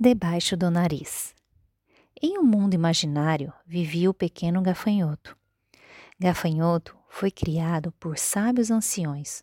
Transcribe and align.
Debaixo 0.00 0.56
do 0.56 0.70
nariz. 0.70 1.34
Em 2.22 2.38
um 2.38 2.44
mundo 2.44 2.72
imaginário 2.72 3.52
vivia 3.66 4.08
o 4.08 4.14
pequeno 4.14 4.62
gafanhoto. 4.62 5.36
Gafanhoto 6.16 6.96
foi 7.08 7.32
criado 7.32 7.90
por 7.98 8.16
sábios 8.16 8.70
anciões 8.70 9.42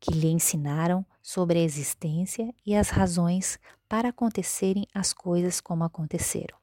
que 0.00 0.10
lhe 0.10 0.26
ensinaram 0.26 1.06
sobre 1.22 1.60
a 1.60 1.62
existência 1.62 2.52
e 2.66 2.74
as 2.74 2.88
razões 2.88 3.56
para 3.88 4.08
acontecerem 4.08 4.84
as 4.92 5.12
coisas 5.12 5.60
como 5.60 5.84
aconteceram. 5.84 6.58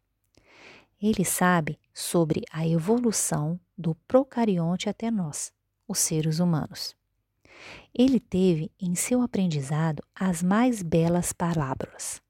Ele 1.02 1.24
sabe 1.24 1.80
sobre 1.94 2.44
a 2.52 2.68
evolução 2.68 3.58
do 3.78 3.96
procarionte 4.10 4.90
até 4.90 5.10
nós, 5.10 5.54
os 5.88 6.00
seres 6.00 6.40
humanos. 6.40 6.98
Ele 7.98 8.20
teve 8.20 8.70
em 8.78 8.94
seu 8.94 9.22
aprendizado 9.22 10.04
as 10.14 10.44
mais 10.44 10.84
belas 10.84 11.32
palavras 11.32 12.22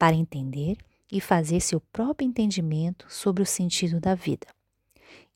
para 0.00 0.16
entender 0.16 0.78
e 1.12 1.20
fazer 1.20 1.60
seu 1.60 1.78
próprio 1.78 2.26
entendimento 2.26 3.04
sobre 3.10 3.42
o 3.42 3.46
sentido 3.46 4.00
da 4.00 4.14
vida. 4.14 4.46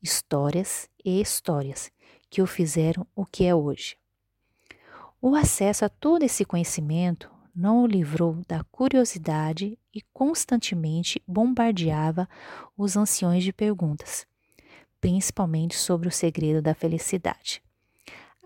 Histórias 0.02 0.88
e 1.04 1.20
histórias 1.20 1.92
que 2.30 2.40
o 2.40 2.46
fizeram 2.46 3.06
o 3.14 3.26
que 3.26 3.44
é 3.44 3.54
hoje. 3.54 3.98
O 5.20 5.34
acesso 5.34 5.84
a 5.84 5.90
todo 5.90 6.22
esse 6.22 6.46
conhecimento 6.46 7.30
não 7.54 7.82
o 7.82 7.86
livrou 7.86 8.40
da 8.48 8.64
curiosidade 8.64 9.78
e 9.94 10.00
constantemente 10.14 11.22
bombardeava 11.28 12.26
os 12.74 12.96
anciões 12.96 13.44
de 13.44 13.52
perguntas, 13.52 14.26
principalmente 14.98 15.76
sobre 15.76 16.08
o 16.08 16.12
segredo 16.12 16.62
da 16.62 16.74
felicidade. 16.74 17.62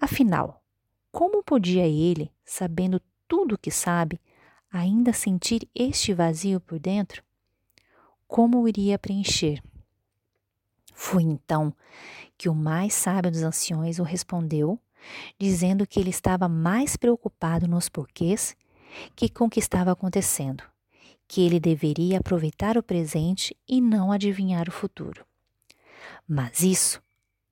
Afinal, 0.01 0.65
como 1.13 1.45
podia 1.45 1.87
ele, 1.87 2.33
sabendo 2.45 3.01
tudo 3.29 3.55
o 3.55 3.59
que 3.59 3.71
sabe, 3.71 4.21
ainda 4.71 5.13
sentir 5.13 5.69
este 5.75 6.13
vazio 6.13 6.61
por 6.61 6.79
dentro? 6.79 7.23
Como 8.27 8.69
iria 8.69 8.99
preencher? 8.99 9.63
Foi 10.95 11.23
então 11.23 11.73
que 12.37 12.49
o 12.49 12.55
mais 12.55 12.93
sábio 12.93 13.31
dos 13.31 13.43
anciões 13.43 13.99
o 13.99 14.03
respondeu, 14.03 14.79
dizendo 15.39 15.87
que 15.87 15.99
ele 15.99 16.11
estava 16.11 16.49
mais 16.49 16.97
preocupado 16.97 17.67
nos 17.67 17.89
porquês 17.89 18.57
que 19.15 19.29
com 19.29 19.45
o 19.45 19.51
que 19.51 19.61
estava 19.61 19.93
acontecendo, 19.93 20.63
que 21.27 21.41
ele 21.41 21.61
deveria 21.61 22.19
aproveitar 22.19 22.77
o 22.77 22.83
presente 22.83 23.57
e 23.69 23.81
não 23.81 24.11
adivinhar 24.11 24.69
o 24.69 24.73
futuro. 24.73 25.25
Mas 26.27 26.63
isso 26.63 27.03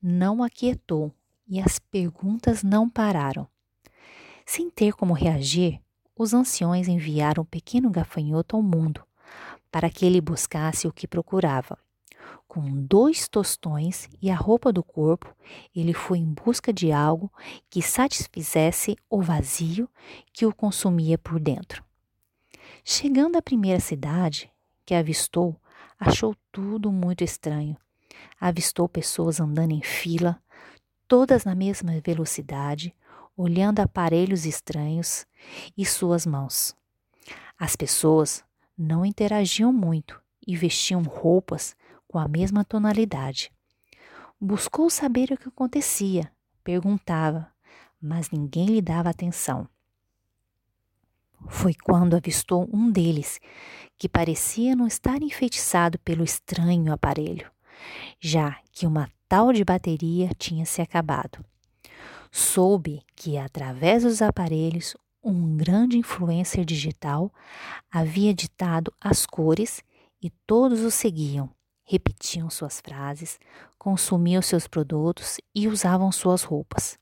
não 0.03 0.43
aquietou 0.43 1.13
e 1.49 1.61
as 1.61 1.79
perguntas 1.79 2.63
não 2.63 2.89
pararam. 2.89 3.49
Sem 4.45 4.71
ter 4.71 4.93
como 4.95 5.13
reagir, 5.13 5.81
os 6.19 6.33
anciões 6.33 6.89
enviaram 6.89 7.43
o 7.43 7.47
pequeno 7.47 7.91
gafanhoto 7.91 8.57
ao 8.57 8.63
mundo 8.63 9.05
para 9.71 9.91
que 9.91 10.07
ele 10.07 10.21
buscasse 10.21 10.89
o 10.89 10.93
que 10.93 11.07
procurava. 11.07 11.79
Com 12.49 12.63
dois 12.83 13.29
tostões 13.29 14.09
e 14.23 14.31
a 14.31 14.35
roupa 14.35 14.73
do 14.73 14.83
corpo, 14.83 15.35
ele 15.75 15.93
foi 15.93 16.19
em 16.19 16.33
busca 16.33 16.73
de 16.73 16.91
algo 16.91 17.31
que 17.69 17.83
satisfizesse 17.83 18.97
o 19.11 19.21
vazio 19.21 19.89
que 20.33 20.47
o 20.47 20.55
consumia 20.55 21.19
por 21.19 21.39
dentro. 21.39 21.85
Chegando 22.83 23.37
à 23.37 23.43
primeira 23.43 23.81
cidade 23.81 24.51
que 24.87 24.95
avistou, 24.95 25.55
achou 25.99 26.35
tudo 26.51 26.91
muito 26.91 27.23
estranho. 27.23 27.77
Avistou 28.41 28.89
pessoas 28.89 29.41
andando 29.41 29.73
em 29.73 29.83
fila, 29.83 30.41
todas 31.07 31.45
na 31.45 31.55
mesma 31.55 32.01
velocidade, 32.01 32.95
olhando 33.37 33.81
aparelhos 33.81 34.47
estranhos 34.47 35.27
e 35.77 35.85
suas 35.85 36.25
mãos. 36.25 36.75
As 37.59 37.77
pessoas 37.77 38.43
não 38.77 39.05
interagiam 39.05 39.73
muito 39.73 40.21
e 40.47 40.57
vestiam 40.57 41.03
roupas 41.03 41.77
com 42.09 42.19
a 42.19 42.27
mesma 42.27 42.65
tonalidade. 42.65 43.53
Buscou 44.41 44.89
saber 44.89 45.33
o 45.33 45.37
que 45.37 45.49
acontecia, 45.49 46.31
perguntava, 46.65 47.51
mas 48.01 48.31
ninguém 48.31 48.67
lhe 48.67 48.83
dava 48.83 49.11
atenção. 49.11 49.69
Foi 51.49 51.75
quando 51.75 52.17
avistou 52.17 52.69
um 52.73 52.91
deles, 52.91 53.39
que 53.99 54.09
parecia 54.09 54.75
não 54.75 54.87
estar 54.87 55.23
enfeitiçado 55.23 55.99
pelo 56.01 56.25
estranho 56.25 56.93
aparelho, 56.93 57.51
já 58.19 58.59
que 58.73 58.87
uma 58.87 59.11
tal 59.29 59.53
de 59.53 59.65
bateria 59.65 60.31
tinha 60.39 60.65
se 60.65 60.81
acabado 60.81 61.45
soube 62.31 63.03
que, 63.15 63.39
através 63.39 64.03
dos 64.03 64.21
aparelhos, 64.23 64.97
um 65.23 65.57
grande 65.57 65.99
influencer 65.99 66.65
digital 66.65 67.33
havia 67.91 68.33
ditado 68.33 68.93
as 69.01 69.27
cores 69.27 69.83
e 70.23 70.31
todos 70.47 70.81
o 70.81 70.91
seguiam, 70.91 71.51
repetiam 71.85 72.49
suas 72.49 72.81
frases, 72.81 73.39
consumiam 73.79 74.41
seus 74.41 74.67
produtos 74.67 75.39
e 75.55 75.67
usavam 75.67 76.13
suas 76.13 76.43
roupas. 76.43 76.99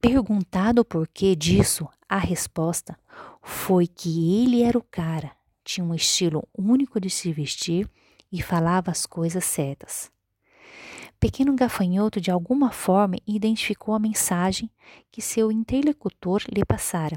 Perguntado 0.00 0.80
o 0.80 0.84
porquê 0.84 1.34
disso, 1.34 1.88
a 2.08 2.18
resposta 2.18 2.98
foi 3.42 3.86
que 3.86 4.42
ele 4.42 4.62
era 4.62 4.78
o 4.78 4.82
cara, 4.82 5.32
tinha 5.64 5.84
um 5.84 5.94
estilo 5.94 6.48
único 6.56 7.00
de 7.00 7.10
se 7.10 7.32
vestir 7.32 7.90
e 8.30 8.42
falava 8.42 8.90
as 8.90 9.04
coisas 9.04 9.44
certas. 9.44 10.10
Pequeno 11.20 11.54
gafanhoto 11.54 12.20
de 12.20 12.30
alguma 12.30 12.70
forma 12.70 13.16
identificou 13.26 13.92
a 13.92 13.98
mensagem 13.98 14.70
que 15.10 15.20
seu 15.20 15.50
interlocutor 15.50 16.42
lhe 16.48 16.64
passara, 16.64 17.16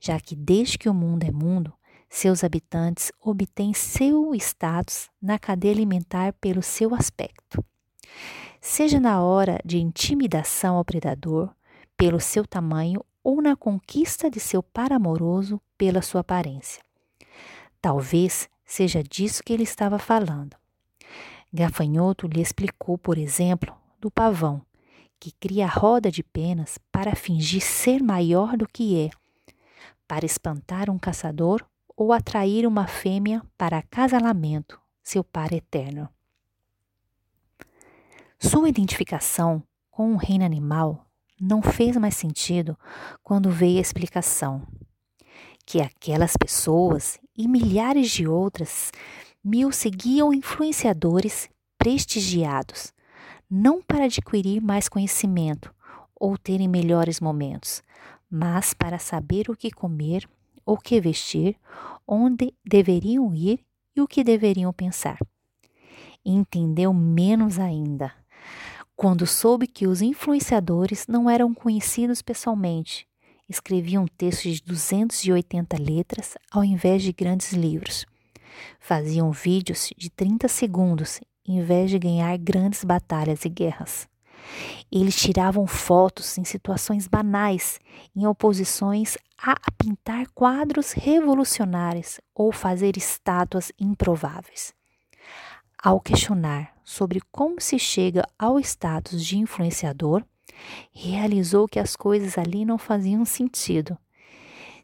já 0.00 0.20
que 0.20 0.36
desde 0.36 0.78
que 0.78 0.88
o 0.88 0.94
mundo 0.94 1.24
é 1.24 1.32
mundo, 1.32 1.72
seus 2.08 2.44
habitantes 2.44 3.10
obtêm 3.20 3.74
seu 3.74 4.32
status 4.36 5.10
na 5.20 5.36
cadeia 5.36 5.74
alimentar 5.74 6.32
pelo 6.34 6.62
seu 6.62 6.94
aspecto. 6.94 7.64
Seja 8.60 9.00
na 9.00 9.20
hora 9.20 9.58
de 9.64 9.78
intimidação 9.78 10.76
ao 10.76 10.84
predador, 10.84 11.52
pelo 11.96 12.20
seu 12.20 12.46
tamanho, 12.46 13.04
ou 13.22 13.42
na 13.42 13.56
conquista 13.56 14.30
de 14.30 14.38
seu 14.38 14.62
par 14.62 14.92
amoroso 14.92 15.60
pela 15.76 16.02
sua 16.02 16.20
aparência. 16.20 16.82
Talvez 17.80 18.48
seja 18.64 19.02
disso 19.02 19.42
que 19.42 19.52
ele 19.52 19.64
estava 19.64 19.98
falando. 19.98 20.56
Gafanhoto 21.54 22.26
lhe 22.26 22.40
explicou, 22.40 22.98
por 22.98 23.16
exemplo, 23.16 23.72
do 24.00 24.10
pavão, 24.10 24.60
que 25.20 25.30
cria 25.30 25.68
roda 25.68 26.10
de 26.10 26.20
penas 26.20 26.80
para 26.90 27.14
fingir 27.14 27.62
ser 27.62 28.02
maior 28.02 28.56
do 28.56 28.66
que 28.66 29.00
é, 29.00 29.10
para 30.08 30.26
espantar 30.26 30.90
um 30.90 30.98
caçador 30.98 31.64
ou 31.96 32.12
atrair 32.12 32.66
uma 32.66 32.88
fêmea 32.88 33.40
para 33.56 33.78
acasalamento, 33.78 34.80
seu 35.00 35.22
par 35.22 35.52
eterno. 35.52 36.08
Sua 38.36 38.68
identificação 38.68 39.62
com 39.92 40.12
o 40.12 40.16
reino 40.16 40.44
animal 40.44 41.06
não 41.40 41.62
fez 41.62 41.96
mais 41.96 42.16
sentido 42.16 42.76
quando 43.22 43.48
veio 43.48 43.78
a 43.78 43.80
explicação 43.80 44.66
que 45.64 45.80
aquelas 45.80 46.36
pessoas 46.36 47.18
e 47.36 47.48
milhares 47.48 48.10
de 48.10 48.26
outras 48.26 48.92
mil 49.44 49.70
seguiam 49.70 50.32
influenciadores 50.32 51.50
prestigiados, 51.76 52.92
não 53.50 53.82
para 53.82 54.06
adquirir 54.06 54.62
mais 54.62 54.88
conhecimento 54.88 55.72
ou 56.18 56.38
terem 56.38 56.66
melhores 56.66 57.20
momentos, 57.20 57.82
mas 58.30 58.72
para 58.72 58.98
saber 58.98 59.50
o 59.50 59.56
que 59.56 59.70
comer, 59.70 60.28
o 60.64 60.78
que 60.78 61.00
vestir, 61.00 61.56
onde 62.06 62.54
deveriam 62.64 63.34
ir 63.34 63.60
e 63.94 64.00
o 64.00 64.08
que 64.08 64.24
deveriam 64.24 64.72
pensar. 64.72 65.18
Entendeu 66.24 66.94
menos 66.94 67.58
ainda 67.58 68.12
quando 68.96 69.26
soube 69.26 69.66
que 69.66 69.86
os 69.86 70.00
influenciadores 70.00 71.06
não 71.08 71.28
eram 71.28 71.52
conhecidos 71.52 72.22
pessoalmente, 72.22 73.06
escreviam 73.48 74.06
textos 74.06 74.56
de 74.56 74.62
280 74.62 75.76
letras 75.80 76.34
ao 76.50 76.64
invés 76.64 77.02
de 77.02 77.12
grandes 77.12 77.52
livros. 77.52 78.06
Faziam 78.78 79.30
vídeos 79.30 79.90
de 79.96 80.10
30 80.10 80.48
segundos 80.48 81.20
em 81.46 81.62
vez 81.62 81.90
de 81.90 81.98
ganhar 81.98 82.36
grandes 82.38 82.84
batalhas 82.84 83.44
e 83.44 83.48
guerras. 83.48 84.08
Eles 84.90 85.16
tiravam 85.16 85.66
fotos 85.66 86.38
em 86.38 86.44
situações 86.44 87.06
banais, 87.06 87.80
em 88.14 88.26
oposições 88.26 89.16
a 89.38 89.54
pintar 89.76 90.26
quadros 90.34 90.92
revolucionários 90.92 92.20
ou 92.34 92.52
fazer 92.52 92.96
estátuas 92.96 93.72
improváveis. 93.78 94.72
Ao 95.82 96.00
questionar 96.00 96.74
sobre 96.84 97.20
como 97.30 97.60
se 97.60 97.78
chega 97.78 98.24
ao 98.38 98.58
status 98.58 99.24
de 99.24 99.38
influenciador, 99.38 100.24
realizou 100.92 101.68
que 101.68 101.78
as 101.78 101.96
coisas 101.96 102.38
ali 102.38 102.64
não 102.64 102.78
faziam 102.78 103.24
sentido. 103.24 103.98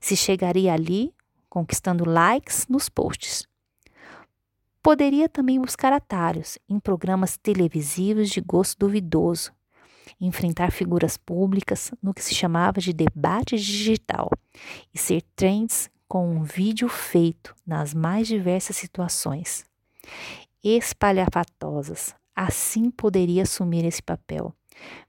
Se 0.01 0.17
chegaria 0.17 0.73
ali 0.73 1.15
conquistando 1.49 2.09
likes 2.09 2.67
nos 2.69 2.89
posts, 2.89 3.47
Poderia 4.83 5.29
também 5.29 5.61
buscar 5.61 5.93
atalhos 5.93 6.59
em 6.67 6.81
programas 6.81 7.37
televisivos 7.37 8.31
de 8.31 8.41
gosto 8.41 8.79
duvidoso, 8.79 9.53
enfrentar 10.19 10.73
figuras 10.73 11.19
públicas 11.19 11.93
no 12.03 12.15
que 12.15 12.25
se 12.25 12.35
chamava 12.35 12.81
de 12.81 12.93
debate 12.95 13.57
digital 13.57 14.31
e 14.93 14.99
ser 14.99 15.23
trends 15.37 15.91
com 16.09 16.31
um 16.31 16.43
vídeo 16.43 16.89
feito 16.89 17.55
nas 17.67 17.93
mais 17.93 18.27
diversas 18.27 18.77
situações. 18.77 19.65
Espalhafatosas, 20.65 22.15
assim 22.35 22.91
poderia 22.91 23.43
assumir 23.43 23.85
esse 23.85 24.03
papel, 24.03 24.55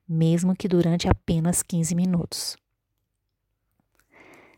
mesmo 0.07 0.55
que 0.55 0.67
durante 0.67 1.07
apenas 1.07 1.63
15 1.63 1.95
minutos. 1.95 2.57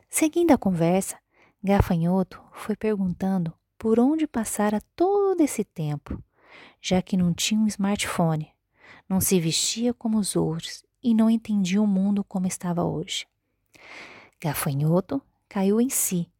Seguindo 0.09 0.51
a 0.51 0.57
conversa, 0.57 1.17
Gafanhoto 1.63 2.41
foi 2.51 2.75
perguntando 2.75 3.53
por 3.83 3.99
onde 3.99 4.25
passara 4.25 4.79
todo 4.95 5.41
esse 5.41 5.61
tempo, 5.61 6.17
já 6.79 7.01
que 7.01 7.17
não 7.17 7.33
tinha 7.33 7.59
um 7.59 7.67
smartphone, 7.67 8.49
não 9.09 9.19
se 9.19 9.37
vestia 9.41 9.93
como 9.93 10.17
os 10.17 10.37
outros 10.37 10.85
e 11.03 11.13
não 11.13 11.29
entendia 11.29 11.81
o 11.81 11.85
mundo 11.85 12.23
como 12.23 12.47
estava 12.47 12.85
hoje. 12.85 13.27
Gafanhoto 14.39 15.21
caiu 15.49 15.81
em 15.81 15.89
si. 15.89 16.31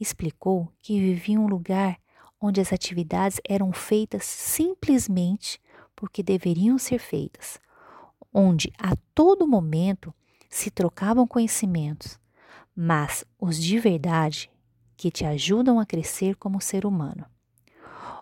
Explicou 0.00 0.72
que 0.80 0.98
vivia 0.98 1.34
em 1.34 1.38
um 1.38 1.46
lugar 1.46 2.00
onde 2.40 2.62
as 2.62 2.72
atividades 2.72 3.42
eram 3.46 3.74
feitas 3.74 4.24
simplesmente 4.24 5.60
porque 5.94 6.22
deveriam 6.22 6.78
ser 6.78 6.98
feitas, 6.98 7.60
onde 8.32 8.72
a 8.78 8.96
todo 9.14 9.46
momento 9.46 10.14
se 10.48 10.70
trocavam 10.70 11.26
conhecimentos, 11.26 12.18
mas 12.74 13.22
os 13.38 13.62
de 13.62 13.78
verdade 13.78 14.50
que 15.00 15.10
te 15.10 15.24
ajudam 15.24 15.80
a 15.80 15.86
crescer 15.86 16.36
como 16.36 16.60
ser 16.60 16.84
humano, 16.84 17.24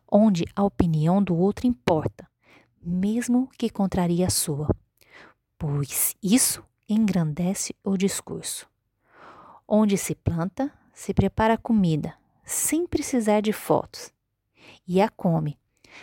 onde 0.08 0.44
a 0.54 0.62
opinião 0.62 1.20
do 1.20 1.36
outro 1.36 1.66
importa, 1.66 2.24
mesmo 2.80 3.48
que 3.58 3.68
contraria 3.68 4.28
a 4.28 4.30
sua, 4.30 4.68
pois 5.58 6.14
isso 6.22 6.64
engrandece 6.88 7.74
o 7.82 7.96
discurso. 7.96 8.68
Onde 9.66 9.98
se 9.98 10.14
planta, 10.14 10.72
se 10.94 11.12
prepara 11.12 11.58
comida, 11.58 12.14
sem 12.44 12.86
precisar 12.86 13.40
de 13.40 13.52
fotos, 13.52 14.12
e 14.86 15.00
a 15.00 15.08
come, 15.08 15.58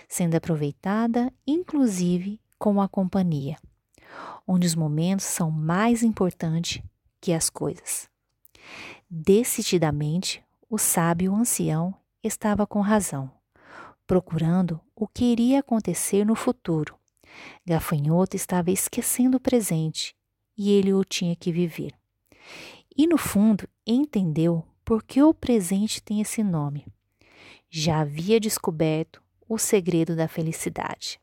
sendo 0.09 0.35
aproveitada, 0.35 1.31
inclusive 1.47 2.37
com 2.59 2.81
a 2.81 2.89
companhia, 2.89 3.55
onde 4.45 4.67
os 4.67 4.75
momentos 4.75 5.25
são 5.25 5.49
mais 5.49 6.03
importantes 6.03 6.83
que 7.21 7.31
as 7.31 7.49
coisas. 7.49 8.09
Decididamente, 9.09 10.44
o 10.69 10.77
sábio 10.77 11.33
ancião 11.33 11.93
estava 12.23 12.65
com 12.65 12.81
razão, 12.81 13.31
procurando 14.05 14.79
o 14.95 15.07
que 15.07 15.25
iria 15.25 15.59
acontecer 15.59 16.25
no 16.25 16.35
futuro. 16.35 16.95
Gafanhoto 17.65 18.35
estava 18.35 18.71
esquecendo 18.71 19.37
o 19.37 19.41
presente 19.41 20.15
e 20.57 20.71
ele 20.71 20.93
o 20.93 21.03
tinha 21.03 21.35
que 21.35 21.51
viver 21.51 21.93
e, 22.95 23.05
no 23.05 23.17
fundo, 23.17 23.67
entendeu 23.85 24.63
por 24.83 25.03
que 25.03 25.21
o 25.21 25.33
presente 25.33 26.01
tem 26.01 26.21
esse 26.21 26.43
nome. 26.43 26.85
Já 27.69 27.99
havia 28.01 28.39
descoberto 28.39 29.21
o 29.47 29.57
segredo 29.57 30.15
da 30.15 30.27
felicidade. 30.27 31.19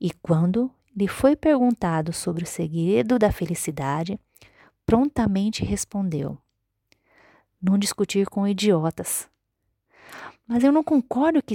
E 0.00 0.10
quando 0.22 0.70
lhe 0.96 1.06
foi 1.06 1.36
perguntado 1.36 2.12
sobre 2.12 2.44
o 2.44 2.46
segredo 2.46 3.18
da 3.18 3.30
felicidade, 3.30 4.18
prontamente 4.86 5.64
respondeu: 5.64 6.38
Não 7.60 7.76
discutir 7.78 8.26
com 8.26 8.46
idiotas. 8.46 9.28
Mas 10.46 10.64
eu 10.64 10.72
não 10.72 10.82
concordo 10.82 11.42
que 11.42 11.54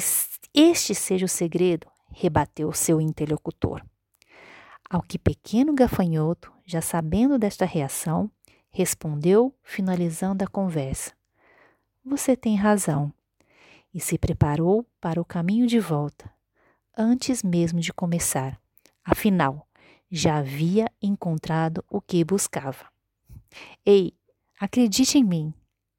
este 0.54 0.96
seja 0.96 1.25
o 1.25 1.30
segredo, 1.30 1.88
rebateu 2.12 2.72
seu 2.72 3.02
interlocutor. 3.02 3.84
Ao 4.90 5.02
que 5.02 5.18
pequeno 5.18 5.74
gafanhoto, 5.74 6.54
já 6.66 6.81
sabendo 6.81 7.38
desta 7.40 7.66
reação, 7.66 8.30
respondeu, 8.69 9.54
finalizando 9.63 10.44
a 10.44 10.48
conversa. 10.48 11.12
Você 12.06 12.38
tem 12.38 12.56
razão. 12.56 13.12
E 13.94 14.00
se 14.00 14.18
preparou 14.18 14.86
para 15.02 15.19
o 15.19 15.25
caminho 15.25 15.66
de 15.66 15.80
volta, 15.80 16.30
antes 16.98 17.42
mesmo 17.42 17.80
de 17.80 17.92
começar. 17.92 18.60
Afinal, 19.04 19.68
já 20.12 20.38
havia 20.38 20.92
encontrado 21.02 21.84
o 21.90 22.00
que 22.00 22.24
buscava. 22.24 22.86
Ei, 23.86 24.13
acredite 24.60 25.18
em 25.18 25.24
mim, 25.24 25.54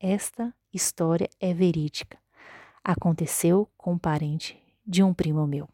esta 0.07 0.55
história 0.73 1.29
é 1.41 1.53
verídica. 1.53 2.17
Aconteceu 2.85 3.69
com 3.77 3.95
um 3.95 3.99
parente 3.99 4.57
de 4.87 5.03
um 5.03 5.13
primo 5.13 5.45
meu. 5.49 5.69